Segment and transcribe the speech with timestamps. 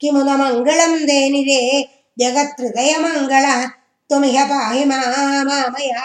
[0.00, 1.62] किमु न मङ्गलं देनिरे
[2.20, 3.54] जगत्त्रदयमङ्गला
[4.08, 5.00] त्वमिह पाहि मा
[5.48, 6.04] मामया